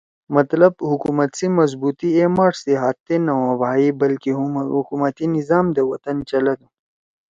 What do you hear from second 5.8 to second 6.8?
وطن چلَدُو